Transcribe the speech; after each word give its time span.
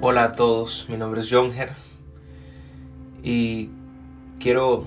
Hola 0.00 0.22
a 0.22 0.32
todos, 0.34 0.86
mi 0.88 0.96
nombre 0.96 1.22
es 1.22 1.28
Jonger 1.28 1.70
y 3.24 3.68
quiero 4.38 4.86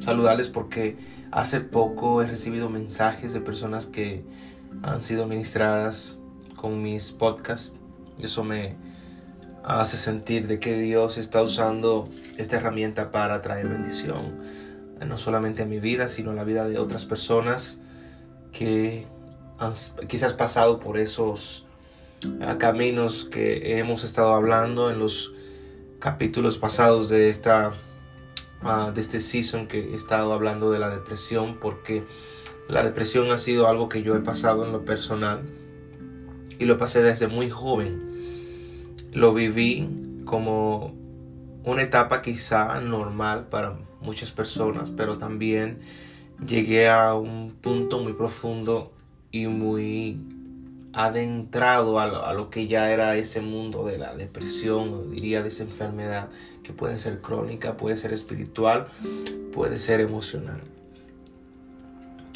saludarles 0.00 0.50
porque 0.50 0.98
hace 1.32 1.60
poco 1.60 2.20
he 2.20 2.26
recibido 2.26 2.68
mensajes 2.68 3.32
de 3.32 3.40
personas 3.40 3.86
que 3.86 4.22
han 4.82 5.00
sido 5.00 5.26
ministradas 5.26 6.18
con 6.56 6.82
mis 6.82 7.10
podcasts. 7.10 7.78
Y 8.18 8.26
eso 8.26 8.44
me 8.44 8.76
hace 9.64 9.96
sentir 9.96 10.46
de 10.46 10.60
que 10.60 10.78
Dios 10.78 11.16
está 11.16 11.40
usando 11.40 12.06
esta 12.36 12.56
herramienta 12.56 13.10
para 13.10 13.40
traer 13.40 13.66
bendición 13.66 14.42
no 15.06 15.16
solamente 15.16 15.62
a 15.62 15.66
mi 15.66 15.80
vida 15.80 16.10
sino 16.10 16.32
a 16.32 16.34
la 16.34 16.44
vida 16.44 16.68
de 16.68 16.78
otras 16.78 17.06
personas 17.06 17.78
que 18.52 19.06
han 19.58 19.72
pasado 20.36 20.80
por 20.80 20.98
esos 20.98 21.64
a 22.40 22.58
caminos 22.58 23.28
que 23.30 23.78
hemos 23.78 24.04
estado 24.04 24.34
hablando 24.34 24.90
en 24.90 24.98
los 24.98 25.32
capítulos 25.98 26.58
pasados 26.58 27.08
de 27.08 27.28
esta 27.28 27.74
ah, 28.62 28.92
de 28.94 29.00
este 29.00 29.20
season 29.20 29.66
que 29.66 29.92
he 29.92 29.94
estado 29.94 30.32
hablando 30.32 30.70
de 30.70 30.78
la 30.78 30.90
depresión 30.90 31.58
porque 31.60 32.04
la 32.68 32.82
depresión 32.82 33.30
ha 33.30 33.38
sido 33.38 33.68
algo 33.68 33.88
que 33.88 34.02
yo 34.02 34.14
he 34.16 34.20
pasado 34.20 34.64
en 34.64 34.72
lo 34.72 34.84
personal 34.84 35.42
y 36.58 36.64
lo 36.64 36.78
pasé 36.78 37.02
desde 37.02 37.26
muy 37.26 37.50
joven. 37.50 37.98
Lo 39.12 39.34
viví 39.34 40.22
como 40.24 40.94
una 41.64 41.82
etapa 41.82 42.22
quizá 42.22 42.80
normal 42.80 43.48
para 43.48 43.78
muchas 44.00 44.32
personas 44.32 44.90
pero 44.96 45.18
también 45.18 45.80
llegué 46.46 46.88
a 46.88 47.14
un 47.14 47.50
punto 47.60 47.98
muy 48.00 48.12
profundo 48.12 48.92
y 49.30 49.46
muy 49.46 50.20
adentrado 50.94 51.98
a 51.98 52.32
lo, 52.32 52.50
que 52.50 52.68
ya 52.68 52.92
era 52.92 53.16
ese 53.16 53.40
mundo 53.40 53.84
de 53.84 53.98
la 53.98 54.14
depresión, 54.14 55.10
diría 55.10 55.42
de 55.42 55.48
esa 55.48 55.64
enfermedad 55.64 56.28
que 56.62 56.72
puede 56.72 56.98
ser 56.98 57.20
crónica, 57.20 57.76
puede 57.76 57.96
ser 57.96 58.12
espiritual, 58.12 58.86
puede 59.52 59.78
ser 59.78 60.00
emocional. 60.00 60.60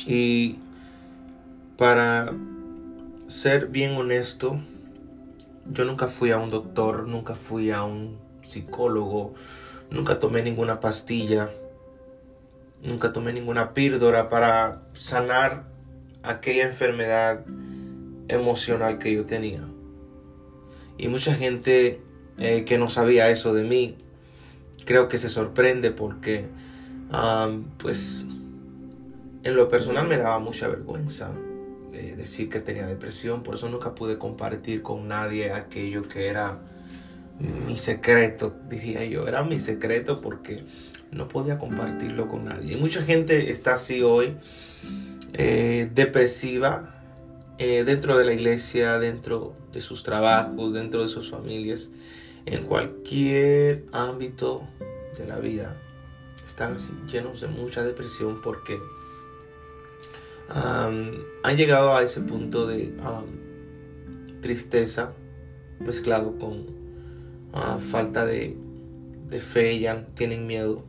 Y 0.06 0.56
para 1.77 2.33
ser 3.28 3.69
bien 3.69 3.92
honesto, 3.92 4.59
yo 5.70 5.84
nunca 5.84 6.09
fui 6.09 6.33
a 6.33 6.39
un 6.39 6.50
doctor, 6.50 7.06
nunca 7.06 7.37
fui 7.37 7.70
a 7.70 7.84
un 7.84 8.19
psicólogo, 8.43 9.34
nunca 9.91 10.19
tomé 10.19 10.43
ninguna 10.43 10.81
pastilla, 10.81 11.50
nunca 12.83 13.12
tomé 13.12 13.33
ninguna 13.33 13.72
píldora 13.72 14.28
para 14.28 14.83
sanar 14.95 15.65
aquella 16.25 16.67
enfermedad 16.67 17.45
emocional 18.29 18.98
que 18.98 19.12
yo 19.12 19.25
tenía. 19.25 19.65
Y 20.97 21.09
mucha 21.09 21.34
gente 21.34 22.01
eh, 22.39 22.65
que 22.65 22.79
no 22.79 22.89
sabía 22.89 23.31
eso 23.31 23.55
de 23.55 23.65
mí, 23.65 23.97
creo 24.84 25.09
que 25.09 25.19
se 25.19 25.29
sorprende 25.29 25.91
porque, 25.91 26.47
pues, 27.79 28.27
en 29.43 29.56
lo 29.56 29.69
personal 29.69 30.06
me 30.06 30.17
daba 30.17 30.39
mucha 30.39 30.69
vergüenza 30.69 31.31
de 31.91 32.17
decir 32.17 32.49
que 32.49 32.61
tenía 32.61 32.87
depresión, 32.87 33.43
por 33.43 33.55
eso 33.55 33.69
nunca 33.69 33.95
pude 33.95 34.19
compartir 34.19 34.83
con 34.83 35.09
nadie 35.09 35.53
aquello 35.53 36.03
que 36.09 36.29
era 36.29 36.59
mi 37.39 37.77
secreto, 37.77 38.55
diría 38.69 39.05
yo, 39.05 39.29
era 39.29 39.45
mi 39.45 39.61
secreto 39.61 40.21
porque 40.21 40.65
no 41.12 41.29
podía 41.29 41.59
compartirlo 41.59 42.29
con 42.29 42.45
nadie. 42.45 42.77
mucha 42.77 43.03
gente 43.03 43.51
está 43.51 43.75
así 43.75 44.03
hoy, 44.03 44.37
eh, 45.34 45.91
depresiva, 45.95 46.97
eh, 47.59 47.84
dentro 47.84 48.17
de 48.17 48.25
la 48.25 48.33
iglesia, 48.33 48.98
dentro 48.98 49.55
de 49.73 49.81
sus 49.81 50.03
trabajos, 50.03 50.73
dentro 50.73 51.03
de 51.03 51.09
sus 51.09 51.31
familias, 51.31 51.91
en 52.47 52.65
cualquier 52.65 53.84
ámbito 53.92 54.62
de 55.19 55.27
la 55.27 55.38
vida, 55.38 55.77
están 56.44 56.77
llenos 57.09 57.41
de 57.41 57.49
mucha 57.49 57.82
depresión 57.82 58.41
porque 58.43 58.78
han 60.49 61.56
llegado 61.56 61.94
a 61.94 62.03
ese 62.03 62.22
punto 62.22 62.66
de 62.66 62.94
tristeza 64.41 65.12
mezclado 65.81 66.38
con 66.38 66.66
ah, 67.53 67.78
falta 67.81 68.25
de, 68.25 68.56
de 69.28 69.41
fe, 69.41 69.78
ya 69.78 70.06
tienen 70.15 70.47
miedo. 70.47 70.84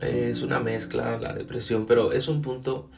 Es 0.00 0.42
una 0.42 0.60
mezcla 0.60 1.18
la 1.18 1.32
depresión, 1.32 1.86
pero 1.86 2.12
es 2.12 2.28
un 2.28 2.40
punto 2.40 2.88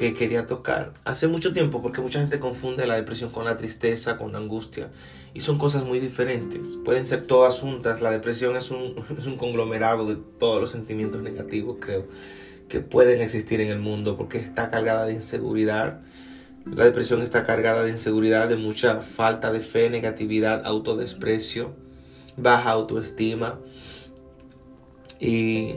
que 0.00 0.14
quería 0.14 0.46
tocar 0.46 0.94
hace 1.04 1.28
mucho 1.28 1.52
tiempo 1.52 1.82
porque 1.82 2.00
mucha 2.00 2.20
gente 2.20 2.40
confunde 2.40 2.86
la 2.86 2.94
depresión 2.94 3.30
con 3.30 3.44
la 3.44 3.58
tristeza, 3.58 4.16
con 4.16 4.32
la 4.32 4.38
angustia 4.38 4.88
y 5.34 5.40
son 5.40 5.58
cosas 5.58 5.84
muy 5.84 6.00
diferentes. 6.00 6.78
Pueden 6.82 7.04
ser 7.04 7.26
todas 7.26 7.58
juntas. 7.58 8.00
La 8.00 8.10
depresión 8.10 8.56
es 8.56 8.70
un, 8.70 8.94
es 9.18 9.26
un 9.26 9.36
conglomerado 9.36 10.06
de 10.06 10.16
todos 10.16 10.58
los 10.58 10.70
sentimientos 10.70 11.20
negativos, 11.20 11.76
creo, 11.80 12.06
que 12.66 12.80
pueden 12.80 13.20
existir 13.20 13.60
en 13.60 13.68
el 13.68 13.78
mundo 13.78 14.16
porque 14.16 14.38
está 14.38 14.70
cargada 14.70 15.04
de 15.04 15.12
inseguridad. 15.12 16.00
La 16.64 16.84
depresión 16.84 17.20
está 17.20 17.44
cargada 17.44 17.84
de 17.84 17.90
inseguridad, 17.90 18.48
de 18.48 18.56
mucha 18.56 19.02
falta 19.02 19.52
de 19.52 19.60
fe, 19.60 19.90
negatividad, 19.90 20.62
autodesprecio, 20.64 21.74
baja 22.38 22.70
autoestima. 22.70 23.60
Y 25.18 25.74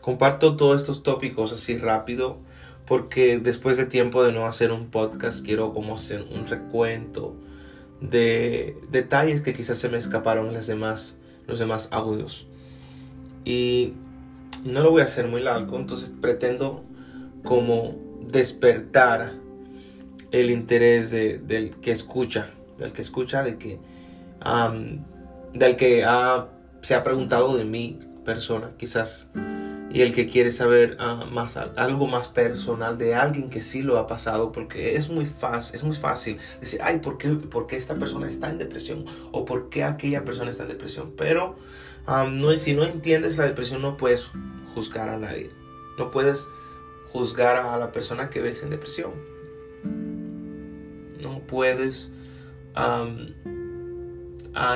comparto 0.00 0.56
todos 0.56 0.80
estos 0.80 1.04
tópicos 1.04 1.52
así 1.52 1.78
rápido 1.78 2.49
porque 2.90 3.38
después 3.38 3.76
de 3.76 3.86
tiempo 3.86 4.24
de 4.24 4.32
no 4.32 4.46
hacer 4.46 4.72
un 4.72 4.90
podcast 4.90 5.46
quiero 5.46 5.72
como 5.72 5.94
hacer 5.94 6.26
un 6.34 6.48
recuento 6.48 7.36
de 8.00 8.76
detalles 8.90 9.42
que 9.42 9.52
quizás 9.52 9.78
se 9.78 9.88
me 9.88 9.96
escaparon 9.96 10.52
en 10.52 10.60
demás, 10.66 11.16
los 11.46 11.60
demás 11.60 11.86
audios. 11.92 12.48
Y 13.44 13.92
no 14.64 14.80
lo 14.80 14.90
voy 14.90 15.02
a 15.02 15.04
hacer 15.04 15.28
muy 15.28 15.40
largo, 15.40 15.78
entonces 15.78 16.12
pretendo 16.20 16.82
como 17.44 17.94
despertar 18.26 19.34
el 20.32 20.50
interés 20.50 21.12
del 21.12 21.70
que 21.80 21.92
escucha, 21.92 22.50
del 22.76 22.92
que 22.92 23.02
escucha, 23.02 23.44
de 23.44 23.56
que, 23.56 23.78
del 25.54 25.76
que 25.76 26.04
se 26.80 26.94
ha 26.96 27.04
preguntado 27.04 27.56
de 27.56 27.64
mi 27.64 28.00
persona, 28.24 28.72
quizás 28.78 29.28
y 29.92 30.02
el 30.02 30.14
que 30.14 30.26
quiere 30.26 30.52
saber 30.52 30.96
ah, 31.00 31.26
más, 31.30 31.56
algo 31.56 32.06
más 32.06 32.28
personal 32.28 32.96
de 32.96 33.16
alguien 33.16 33.50
que 33.50 33.60
sí 33.60 33.82
lo 33.82 33.98
ha 33.98 34.06
pasado, 34.06 34.52
porque 34.52 34.94
es 34.94 35.08
muy 35.08 35.26
fácil, 35.26 35.74
es 35.74 35.82
muy 35.82 35.96
fácil 35.96 36.38
decir, 36.60 36.80
ay, 36.82 37.00
¿por 37.00 37.18
qué, 37.18 37.30
¿por 37.30 37.66
qué 37.66 37.76
esta 37.76 37.96
persona 37.96 38.28
está 38.28 38.50
en 38.50 38.58
depresión? 38.58 39.04
O 39.32 39.44
¿por 39.44 39.68
qué 39.68 39.82
aquella 39.82 40.24
persona 40.24 40.50
está 40.50 40.62
en 40.62 40.68
depresión? 40.68 41.12
Pero 41.16 41.56
no, 42.06 42.56
si 42.56 42.74
no 42.74 42.84
entiendes 42.84 43.36
la 43.36 43.44
depresión 43.44 43.82
no 43.82 43.96
puedes 43.96 44.30
juzgar 44.74 45.08
a 45.08 45.18
nadie. 45.18 45.50
No 45.98 46.12
puedes 46.12 46.48
juzgar 47.12 47.56
a 47.56 47.76
la 47.76 47.90
persona 47.90 48.30
que 48.30 48.40
ves 48.40 48.62
en 48.62 48.70
depresión. 48.70 49.10
No 51.20 51.40
puedes 51.48 52.12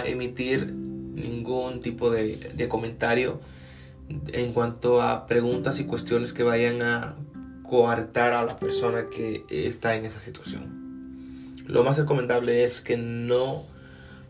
emitir 0.05 0.73
ningún 0.73 1.81
tipo 1.81 2.11
de 2.11 2.67
comentario 2.69 3.39
en 4.09 4.53
cuanto 4.53 5.01
a 5.01 5.27
preguntas 5.27 5.81
y 5.81 5.85
cuestiones 5.85 6.33
que 6.33 6.43
vayan 6.43 6.83
a 6.83 7.15
coartar 7.63 8.35
a 8.35 8.45
la 8.45 8.57
persona 8.57 9.09
que 9.09 9.45
está 9.49 9.95
en 9.97 10.05
esa 10.05 10.21
situación. 10.21 10.85
Lo 11.67 11.83
más 11.83 11.99
recomendable 11.99 12.65
es 12.65 12.81
que 12.81 12.97
no, 12.97 13.63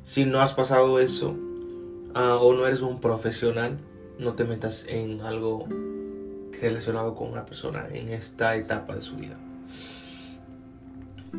si 0.04 0.24
no 0.24 0.40
has 0.40 0.54
pasado 0.54 1.00
eso 1.00 1.36
ah, 2.14 2.36
o 2.36 2.54
no 2.54 2.66
eres 2.66 2.80
un 2.80 3.00
profesional, 3.00 3.78
no 4.18 4.34
te 4.34 4.44
metas 4.44 4.86
en 4.88 5.20
algo 5.20 5.66
relacionado 6.60 7.16
con 7.16 7.32
una 7.32 7.44
persona 7.44 7.88
en 7.92 8.08
esta 8.08 8.54
etapa 8.56 8.94
de 8.94 9.02
su 9.02 9.16
vida. 9.16 9.36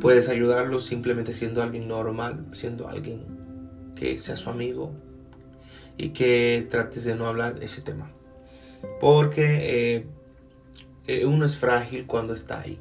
Puedes 0.01 0.27
ayudarlo 0.27 0.81
simplemente 0.81 1.31
siendo 1.31 1.63
alguien 1.63 1.87
normal, 1.87 2.45
siendo 2.51 2.89
alguien 2.89 3.23
que 3.95 4.17
sea 4.17 4.35
su 4.35 4.49
amigo 4.49 4.91
y 5.97 6.09
que 6.09 6.67
trates 6.69 7.05
de 7.05 7.15
no 7.15 7.27
hablar 7.27 7.63
ese 7.63 7.81
tema. 7.81 8.11
Porque 8.99 9.95
eh, 9.95 10.05
eh, 11.07 11.25
uno 11.25 11.45
es 11.45 11.57
frágil 11.57 12.05
cuando 12.05 12.33
está 12.33 12.61
ahí. 12.61 12.79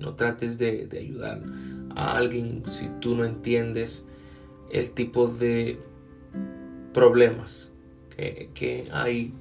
No 0.00 0.14
trates 0.14 0.58
de, 0.58 0.88
ayudar 0.92 1.42
a 1.94 2.16
alguien 2.16 2.62
si 2.70 2.88
tú 3.00 3.16
no 3.16 3.24
entiendes 3.24 4.04
el 4.70 4.90
tipo 4.90 5.28
de 5.28 5.80
problemas 6.92 7.72
que, 8.16 8.50
que 8.54 8.84
hay 8.92 9.32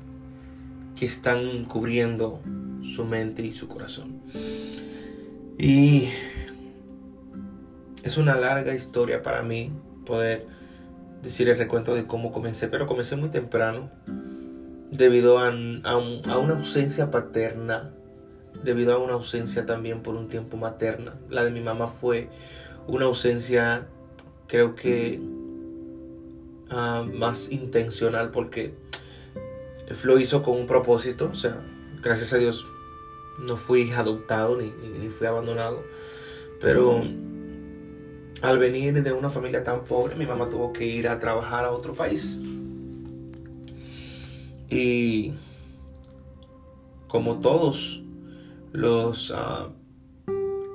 que 0.95 1.05
están 1.05 1.65
cubriendo 1.65 2.41
su 2.83 3.05
mente 3.05 3.43
y 3.43 3.51
su 3.51 3.67
corazón. 3.67 4.21
Y 5.57 6.09
es 8.03 8.17
una 8.17 8.35
larga 8.35 8.73
historia 8.73 9.21
para 9.21 9.41
mí 9.43 9.71
poder 10.05 10.47
decir 11.21 11.49
el 11.49 11.57
recuento 11.57 11.93
de 11.93 12.07
cómo 12.07 12.31
comencé, 12.31 12.67
pero 12.67 12.87
comencé 12.87 13.15
muy 13.15 13.29
temprano 13.29 13.91
debido 14.97 15.37
a, 15.39 15.49
una 15.49 16.53
ausencia 16.53 17.11
paterna, 17.11 17.93
debido 18.63 18.93
a 18.93 18.97
una 18.97 19.13
ausencia 19.13 19.65
también 19.65 20.01
por 20.01 20.15
un 20.15 20.27
tiempo 20.27 20.57
materna. 20.57 21.15
La 21.29 21.43
de 21.43 21.51
mi 21.51 21.61
mamá 21.61 21.87
fue 21.87 22.29
una 22.87 23.05
ausencia, 23.05 23.87
creo 24.47 24.75
que 24.75 25.21
ah, 26.69 27.05
más 27.13 27.51
intencional 27.51 28.31
porque 28.31 28.73
lo 30.03 30.19
hizo 30.19 30.41
con 30.43 30.57
un 30.57 30.65
propósito, 30.65 31.29
o 31.31 31.35
sea, 31.35 31.61
gracias 32.01 32.33
a 32.33 32.37
Dios 32.37 32.67
no 33.39 33.55
fui 33.55 33.91
adoptado 33.91 34.57
ni, 34.57 34.73
ni, 34.99 35.09
fui 35.09 35.27
abandonado, 35.27 35.83
pero 36.59 37.03
al 38.41 38.59
venir 38.59 39.03
de 39.03 39.13
una 39.13 39.29
familia 39.29 39.63
tan 39.63 39.85
pobre, 39.85 40.15
mi 40.15 40.25
mamá 40.25 40.49
tuvo 40.49 40.73
que 40.73 40.85
ir 40.85 41.07
a 41.07 41.19
trabajar 41.19 41.65
a 41.65 41.71
otro 41.71 41.93
país. 41.93 42.39
Y 44.69 45.33
como 47.07 47.39
todos 47.39 48.03
los, 48.73 49.31
ah, 49.35 49.69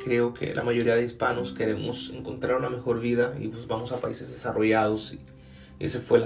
creo 0.05 0.35
que 0.35 0.55
la 0.55 0.63
mayoría 0.63 0.97
de 0.97 1.05
hispanos 1.05 1.53
queremos 1.53 2.11
encontrar 2.15 2.57
una 2.57 2.71
mejor 2.71 3.01
vida 3.01 3.35
y 3.39 3.49
pues 3.49 3.67
vamos 3.67 3.93
a 3.93 4.01
países 4.01 4.29
desarrollados. 4.31 5.13
Y 5.13 5.21
ese 5.85 6.01
fue 6.01 6.23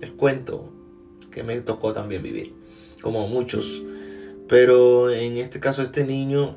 el 0.00 0.12
cuento 0.14 0.72
que 1.30 1.42
me 1.42 1.60
tocó 1.60 1.92
también 1.92 2.22
vivir, 2.22 2.54
como 3.02 3.28
muchos. 3.28 3.82
Pero 4.48 5.10
en 5.10 5.36
este 5.36 5.60
caso, 5.60 5.82
este 5.82 6.04
niño 6.04 6.56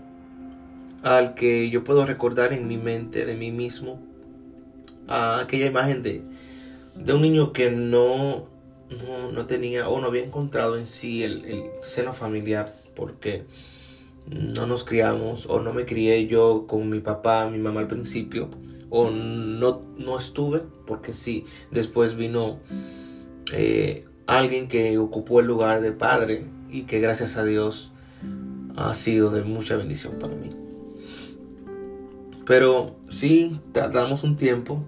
al 1.03 1.33
que 1.33 1.69
yo 1.69 1.83
puedo 1.83 2.05
recordar 2.05 2.53
en 2.53 2.67
mi 2.67 2.77
mente 2.77 3.25
de 3.25 3.35
mí 3.35 3.51
mismo, 3.51 3.99
a 5.07 5.41
aquella 5.41 5.65
imagen 5.65 6.03
de, 6.03 6.21
de 6.95 7.13
un 7.13 7.21
niño 7.21 7.53
que 7.53 7.71
no, 7.71 8.47
no, 9.33 9.45
tenía 9.45 9.89
o 9.89 9.99
no 9.99 10.07
había 10.07 10.23
encontrado 10.23 10.77
en 10.77 10.87
sí 10.87 11.23
el, 11.23 11.45
el 11.45 11.63
seno 11.83 12.13
familiar, 12.13 12.73
porque 12.95 13.43
no 14.27 14.67
nos 14.67 14.83
criamos 14.83 15.45
o 15.47 15.59
no 15.59 15.73
me 15.73 15.85
crié 15.85 16.27
yo 16.27 16.65
con 16.67 16.89
mi 16.89 16.99
papá, 16.99 17.49
mi 17.49 17.57
mamá 17.57 17.81
al 17.81 17.87
principio, 17.87 18.49
o 18.89 19.09
no, 19.09 19.81
no 19.97 20.17
estuve, 20.17 20.61
porque 20.85 21.13
sí, 21.13 21.45
después 21.71 22.15
vino 22.15 22.59
eh, 23.51 24.05
alguien 24.27 24.67
que 24.67 24.97
ocupó 24.97 25.39
el 25.39 25.47
lugar 25.47 25.81
de 25.81 25.91
padre 25.91 26.45
y 26.69 26.83
que 26.83 26.99
gracias 26.99 27.37
a 27.37 27.43
Dios 27.43 27.91
ha 28.75 28.93
sido 28.93 29.29
de 29.29 29.43
mucha 29.43 29.75
bendición 29.75 30.13
para 30.19 30.35
mí. 30.35 30.49
Pero 32.45 32.95
sí 33.09 33.59
tardamos 33.71 34.23
un 34.23 34.35
tiempo 34.35 34.83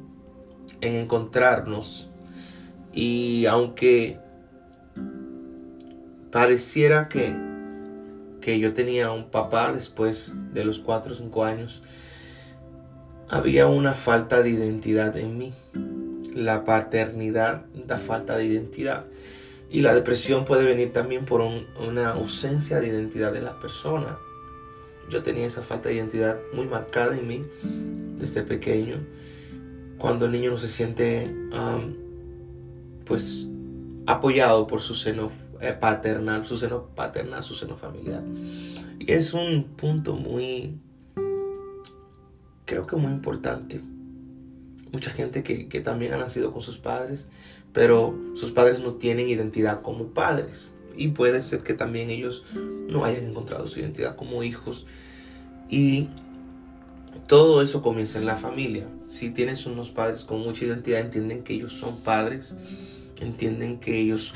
en 0.81 0.95
encontrarnos 0.95 2.09
y 2.93 3.45
aunque 3.47 4.19
pareciera 6.31 7.09
que, 7.09 7.33
que 8.39 8.59
yo 8.59 8.73
tenía 8.73 9.11
un 9.11 9.29
papá 9.29 9.73
después 9.73 10.33
de 10.53 10.63
los 10.63 10.79
4 10.79 11.13
o 11.13 11.15
5 11.15 11.43
años, 11.43 11.81
había 13.29 13.67
una 13.67 13.93
falta 13.93 14.43
de 14.43 14.49
identidad 14.49 15.17
en 15.17 15.37
mí. 15.37 15.53
La 16.35 16.63
paternidad 16.63 17.65
da 17.87 17.97
falta 17.97 18.37
de 18.37 18.45
identidad. 18.45 19.05
Y 19.71 19.81
la 19.81 19.95
depresión 19.95 20.45
puede 20.45 20.65
venir 20.65 20.93
también 20.93 21.25
por 21.25 21.41
una 21.41 22.11
ausencia 22.11 22.79
de 22.79 22.87
identidad 22.87 23.33
de 23.33 23.41
la 23.41 23.59
persona. 23.59 24.19
Yo 25.09 25.23
tenía 25.23 25.47
esa 25.47 25.63
falta 25.63 25.89
de 25.89 25.95
identidad 25.95 26.37
muy 26.53 26.67
marcada 26.67 27.17
en 27.17 27.27
mí 27.27 27.43
desde 28.17 28.43
pequeño. 28.43 28.97
Cuando 29.97 30.25
el 30.25 30.31
niño 30.31 30.51
no 30.51 30.57
se 30.57 30.67
siente 30.67 31.23
pues 33.05 33.49
apoyado 34.05 34.67
por 34.67 34.81
su 34.81 34.95
seno 34.95 35.31
eh, 35.61 35.73
paternal, 35.79 36.45
su 36.45 36.57
seno 36.57 36.87
paternal, 36.95 37.43
su 37.43 37.55
seno 37.55 37.75
familiar. 37.75 38.23
Y 38.99 39.11
es 39.11 39.33
un 39.33 39.63
punto 39.75 40.15
muy, 40.15 40.77
creo 42.65 42.87
que 42.87 42.95
muy 42.95 43.11
importante. 43.11 43.81
Mucha 44.91 45.09
gente 45.09 45.43
que, 45.43 45.67
que 45.67 45.81
también 45.81 46.13
ha 46.13 46.17
nacido 46.17 46.51
con 46.51 46.61
sus 46.61 46.77
padres 46.77 47.27
pero 47.73 48.15
sus 48.35 48.51
padres 48.51 48.79
no 48.79 48.93
tienen 48.93 49.27
identidad 49.27 49.81
como 49.81 50.09
padres. 50.09 50.73
Y 50.95 51.09
puede 51.09 51.41
ser 51.41 51.63
que 51.63 51.73
también 51.73 52.11
ellos 52.11 52.45
no 52.87 53.03
hayan 53.03 53.25
encontrado 53.25 53.67
su 53.67 53.79
identidad 53.79 54.15
como 54.15 54.43
hijos. 54.43 54.85
Y 55.69 56.07
todo 57.27 57.61
eso 57.61 57.81
comienza 57.81 58.19
en 58.19 58.25
la 58.25 58.35
familia. 58.35 58.85
Si 59.07 59.29
tienes 59.29 59.65
unos 59.65 59.91
padres 59.91 60.23
con 60.23 60.41
mucha 60.41 60.65
identidad, 60.65 60.99
entienden 60.99 61.43
que 61.43 61.53
ellos 61.53 61.73
son 61.73 61.97
padres, 61.99 62.55
entienden 63.21 63.79
que 63.79 63.99
ellos 63.99 64.33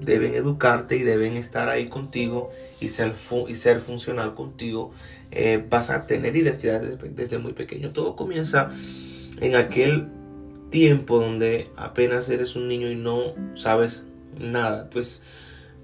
deben 0.00 0.34
educarte 0.34 0.96
y 0.96 1.02
deben 1.02 1.36
estar 1.36 1.68
ahí 1.68 1.88
contigo 1.88 2.50
y 2.80 2.88
ser, 2.88 3.14
y 3.48 3.54
ser 3.54 3.80
funcional 3.80 4.34
contigo. 4.34 4.92
Eh, 5.30 5.64
vas 5.68 5.90
a 5.90 6.06
tener 6.06 6.36
identidad 6.36 6.80
desde, 6.80 7.10
desde 7.10 7.38
muy 7.38 7.52
pequeño. 7.52 7.90
Todo 7.90 8.16
comienza 8.16 8.70
en 9.40 9.56
aquel 9.56 10.08
tiempo 10.70 11.20
donde 11.20 11.68
apenas 11.76 12.28
eres 12.28 12.56
un 12.56 12.68
niño 12.68 12.90
y 12.90 12.96
no 12.96 13.34
sabes 13.54 14.06
nada. 14.38 14.90
Pues 14.90 15.22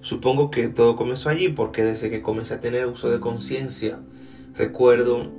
supongo 0.00 0.50
que 0.50 0.68
todo 0.68 0.96
comenzó 0.96 1.28
allí 1.28 1.48
porque 1.48 1.84
desde 1.84 2.10
que 2.10 2.22
comencé 2.22 2.54
a 2.54 2.60
tener 2.60 2.86
uso 2.86 3.10
de 3.10 3.20
conciencia 3.20 3.98
recuerdo 4.56 5.30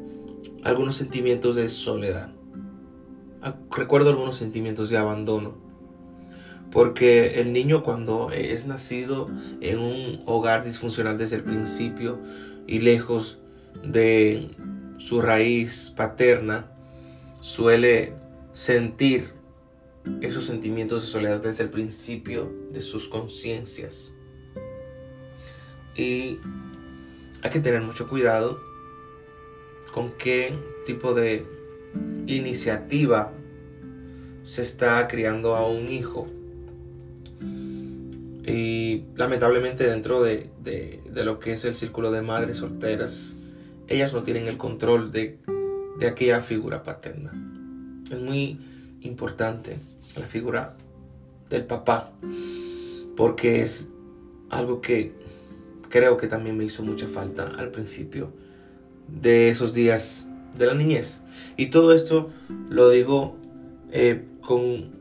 algunos 0.63 0.95
sentimientos 0.95 1.55
de 1.55 1.69
soledad. 1.69 2.31
Ah, 3.41 3.55
recuerdo 3.75 4.09
algunos 4.09 4.35
sentimientos 4.35 4.89
de 4.89 4.97
abandono. 4.97 5.57
Porque 6.71 7.41
el 7.41 7.51
niño 7.51 7.83
cuando 7.83 8.31
es 8.31 8.65
nacido 8.65 9.27
en 9.59 9.79
un 9.79 10.21
hogar 10.25 10.63
disfuncional 10.63 11.17
desde 11.17 11.37
el 11.37 11.43
principio 11.43 12.19
y 12.65 12.79
lejos 12.79 13.39
de 13.83 14.49
su 14.97 15.21
raíz 15.21 15.91
paterna, 15.95 16.71
suele 17.41 18.13
sentir 18.53 19.33
esos 20.21 20.45
sentimientos 20.45 21.01
de 21.01 21.07
soledad 21.07 21.41
desde 21.41 21.63
el 21.63 21.69
principio 21.69 22.51
de 22.71 22.79
sus 22.79 23.09
conciencias. 23.09 24.13
Y 25.95 26.39
hay 27.41 27.49
que 27.51 27.59
tener 27.59 27.81
mucho 27.81 28.07
cuidado 28.07 28.70
con 29.93 30.11
qué 30.17 30.53
tipo 30.85 31.13
de 31.13 31.45
iniciativa 32.27 33.31
se 34.43 34.61
está 34.61 35.07
criando 35.07 35.55
a 35.55 35.67
un 35.67 35.89
hijo. 35.89 36.27
Y 38.45 39.03
lamentablemente 39.15 39.83
dentro 39.85 40.23
de, 40.23 40.49
de, 40.63 41.25
lo 41.25 41.39
que 41.39 41.53
es 41.53 41.63
el 41.65 41.75
círculo 41.75 42.11
de 42.11 42.21
madres 42.21 42.57
solteras, 42.57 43.35
ellas 43.87 44.13
no 44.13 44.23
tienen 44.23 44.47
el 44.47 44.57
control 44.57 45.11
de, 45.11 45.37
de 45.99 46.07
aquella 46.07 46.41
figura 46.41 46.81
paterna. 46.83 47.31
Es 48.09 48.19
muy 48.19 48.59
importante 49.01 49.77
la 50.17 50.25
figura 50.25 50.75
del 51.49 51.65
papá, 51.65 52.11
porque 53.15 53.61
es 53.61 53.89
algo 54.49 54.81
que 54.81 55.11
creo 55.89 56.17
que 56.17 56.27
también 56.27 56.57
me 56.57 56.63
hizo 56.63 56.83
mucha 56.83 57.07
falta 57.07 57.47
al 57.57 57.69
principio 57.69 58.31
de 59.07 59.49
esos 59.49 59.73
días 59.73 60.27
de 60.57 60.65
la 60.65 60.73
niñez. 60.73 61.23
Y 61.57 61.69
todo 61.69 61.93
esto 61.93 62.31
lo 62.69 62.89
digo 62.89 63.35
eh, 63.91 64.25
con 64.41 64.91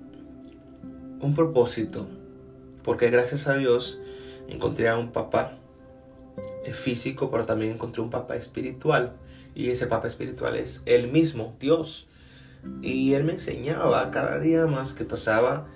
un 1.20 1.34
propósito, 1.34 2.06
porque 2.82 3.10
gracias 3.10 3.46
a 3.46 3.54
Dios 3.54 4.00
encontré 4.48 4.88
a 4.88 4.96
un 4.96 5.12
papá 5.12 5.58
eh, 6.64 6.72
físico, 6.72 7.30
pero 7.30 7.46
también 7.46 7.72
encontré 7.72 8.02
un 8.02 8.10
papá 8.10 8.36
espiritual. 8.36 9.12
Y 9.54 9.70
ese 9.70 9.86
papá 9.86 10.06
espiritual 10.06 10.56
es 10.56 10.82
el 10.86 11.08
mismo, 11.08 11.56
Dios. 11.58 12.08
Y 12.82 13.14
él 13.14 13.24
me 13.24 13.32
enseñaba 13.32 14.10
cada 14.10 14.38
día 14.38 14.66
más 14.66 14.92
que 14.92 15.04
pasaba 15.04 15.66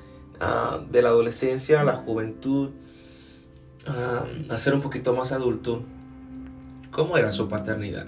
ah, 0.41 0.81
de 0.91 1.03
la 1.03 1.09
adolescencia 1.09 1.81
a 1.81 1.85
la 1.85 1.97
juventud, 1.97 2.71
ah, 3.87 4.27
a 4.49 4.59
ser 4.59 4.75
un 4.75 4.83
poquito 4.83 5.15
más 5.15 5.33
adulto, 5.33 5.83
cómo 6.91 7.17
era 7.17 7.33
su 7.33 7.49
paternidad. 7.49 8.07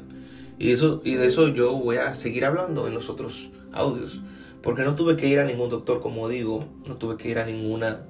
Y, 0.58 0.72
eso, 0.72 1.02
y 1.04 1.14
de 1.14 1.26
eso 1.26 1.48
yo 1.48 1.76
voy 1.76 1.96
a 1.96 2.14
seguir 2.14 2.44
hablando 2.44 2.86
en 2.86 2.94
los 2.94 3.10
otros 3.10 3.50
audios. 3.72 4.20
Porque 4.62 4.82
no 4.82 4.96
tuve 4.96 5.16
que 5.16 5.28
ir 5.28 5.38
a 5.38 5.44
ningún 5.44 5.70
doctor, 5.70 6.00
como 6.00 6.28
digo, 6.28 6.66
no 6.86 6.96
tuve 6.96 7.16
que 7.16 7.28
ir 7.28 7.38
a 7.38 7.46
ninguna 7.46 8.00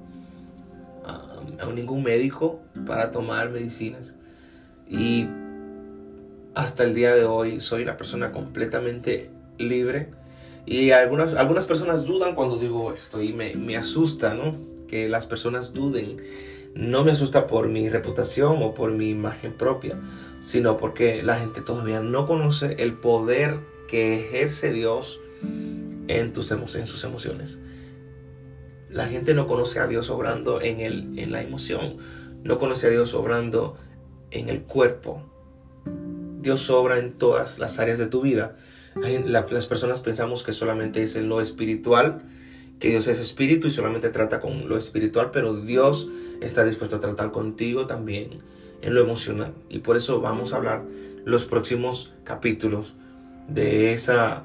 a, 1.05 1.67
ningún 1.75 2.03
médico 2.03 2.61
para 2.87 3.11
tomar 3.11 3.51
medicinas. 3.51 4.15
Y 4.89 5.27
hasta 6.55 6.85
el 6.85 6.95
día 6.95 7.15
de 7.15 7.25
hoy 7.25 7.61
soy 7.61 7.83
una 7.83 7.97
persona 7.97 8.33
completamente 8.33 9.31
libre 9.59 10.11
y 10.65 10.91
algunas, 10.91 11.35
algunas 11.35 11.67
personas 11.67 12.05
dudan 12.05 12.35
cuando 12.35 12.57
digo 12.59 12.93
esto 12.93 13.23
y 13.23 13.33
me, 13.33 13.55
me 13.55 13.77
asusta, 13.77 14.35
¿no? 14.35 14.57
Que 14.89 15.09
las 15.09 15.27
personas 15.27 15.73
duden. 15.73 16.17
No 16.77 17.05
me 17.05 17.13
asusta 17.13 17.47
por 17.47 17.69
mi 17.69 17.89
reputación 17.89 18.63
o 18.63 18.75
por 18.75 18.93
mi 18.93 19.09
imagen 19.09 19.55
propia, 19.55 19.99
sino 20.41 20.77
porque 20.77 21.23
la 21.23 21.39
gente 21.39 21.63
todavía 21.63 22.01
no 22.01 22.27
conoce 22.27 22.77
el 22.79 22.95
poder 22.95 23.59
que 23.89 24.21
ejerce 24.21 24.73
Dios 24.73 25.21
en, 25.43 26.33
tus 26.33 26.53
en 26.53 26.87
sus 26.87 27.03
emociones. 27.05 27.59
La 28.91 29.07
gente 29.07 29.35
no 29.35 29.47
conoce 29.47 29.81
a 29.81 29.87
Dios 29.87 30.11
obrando 30.11 30.61
en, 30.61 30.81
el, 30.81 31.19
en 31.19 31.33
la 31.33 31.43
emoción, 31.43 31.97
no 32.45 32.59
conoce 32.59 32.87
a 32.87 32.91
Dios 32.91 33.15
obrando 33.15 33.77
en 34.31 34.49
el 34.49 34.63
cuerpo. 34.63 35.23
Dios 36.41 36.71
obra 36.71 36.99
en 36.99 37.15
todas 37.15 37.59
las 37.59 37.79
áreas 37.79 37.99
de 37.99 38.07
tu 38.07 38.21
vida 38.21 38.55
las 39.01 39.67
personas 39.67 40.01
pensamos 40.01 40.43
que 40.43 40.53
solamente 40.53 41.03
es 41.03 41.17
en 41.17 41.29
lo 41.29 41.41
espiritual 41.41 42.23
que 42.79 42.89
Dios 42.91 43.07
es 43.09 43.19
espíritu 43.19 43.69
y 43.69 43.71
solamente 43.71 44.11
trata 44.11 44.41
con 44.41 44.69
lo 44.69 44.77
espiritual, 44.77 45.31
pero 45.33 45.55
Dios 45.55 46.09
está 46.41 46.65
dispuesto 46.65 46.97
a 46.97 47.01
tratar 47.01 47.33
contigo 47.33 47.87
también 47.87 48.41
en 48.83 48.95
lo 48.95 49.01
emocional. 49.03 49.55
Y 49.69 49.79
por 49.79 49.97
eso 49.97 50.21
vamos 50.21 50.53
a 50.53 50.57
hablar 50.57 50.85
los 51.25 51.47
próximos 51.47 52.13
capítulos 52.25 52.95
de 53.49 53.93
esa 53.93 54.45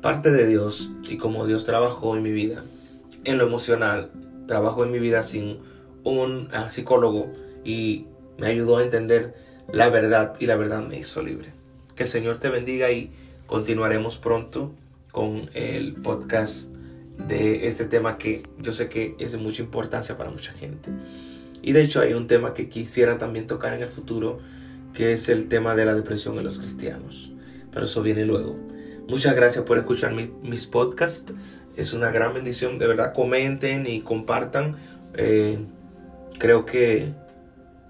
parte 0.00 0.30
de 0.30 0.46
Dios 0.46 0.90
y 1.08 1.16
cómo 1.16 1.46
Dios 1.46 1.64
trabajó 1.64 2.16
en 2.16 2.22
mi 2.22 2.30
vida 2.30 2.62
en 3.24 3.38
lo 3.38 3.46
emocional, 3.46 4.10
trabajó 4.46 4.84
en 4.84 4.90
mi 4.90 4.98
vida 4.98 5.22
sin 5.22 5.58
un 6.04 6.48
ah, 6.52 6.70
psicólogo 6.70 7.32
y 7.64 8.06
me 8.38 8.46
ayudó 8.46 8.78
a 8.78 8.82
entender 8.82 9.34
la 9.70 9.88
verdad 9.88 10.34
y 10.38 10.46
la 10.46 10.56
verdad 10.56 10.82
me 10.82 10.98
hizo 10.98 11.22
libre. 11.22 11.50
Que 11.94 12.04
el 12.04 12.08
Señor 12.08 12.38
te 12.38 12.48
bendiga 12.48 12.90
y 12.90 13.12
continuaremos 13.46 14.18
pronto 14.18 14.72
con 15.10 15.50
el 15.54 15.94
podcast 15.94 16.70
de 17.26 17.66
este 17.66 17.84
tema 17.84 18.16
que 18.18 18.42
yo 18.58 18.72
sé 18.72 18.88
que 18.88 19.16
es 19.18 19.32
de 19.32 19.38
mucha 19.38 19.62
importancia 19.62 20.16
para 20.16 20.30
mucha 20.30 20.52
gente. 20.52 20.90
Y 21.62 21.72
de 21.72 21.82
hecho 21.82 22.00
hay 22.00 22.14
un 22.14 22.26
tema 22.26 22.54
que 22.54 22.68
quisiera 22.68 23.18
también 23.18 23.46
tocar 23.46 23.74
en 23.74 23.82
el 23.82 23.88
futuro, 23.88 24.38
que 24.94 25.12
es 25.12 25.28
el 25.28 25.48
tema 25.48 25.74
de 25.74 25.84
la 25.84 25.94
depresión 25.94 26.38
en 26.38 26.44
los 26.44 26.58
cristianos. 26.58 27.32
Pero 27.72 27.86
eso 27.86 28.02
viene 28.02 28.24
luego. 28.24 28.56
Muchas 29.08 29.34
gracias 29.34 29.64
por 29.64 29.78
escuchar 29.78 30.12
mis 30.14 30.66
podcasts. 30.66 31.32
Es 31.76 31.92
una 31.92 32.10
gran 32.10 32.34
bendición. 32.34 32.78
De 32.78 32.86
verdad, 32.86 33.12
comenten 33.14 33.86
y 33.86 34.00
compartan. 34.00 34.76
Eh, 35.14 35.58
creo 36.38 36.64
que 36.64 37.12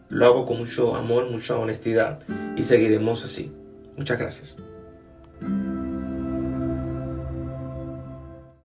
lo 0.08 0.26
hago 0.26 0.46
con 0.46 0.58
mucho 0.58 0.94
amor, 0.96 1.30
mucha 1.30 1.56
honestidad 1.56 2.20
y 2.56 2.64
seguiremos 2.64 3.24
así. 3.24 3.52
Muchas 3.96 4.18
gracias. 4.18 4.56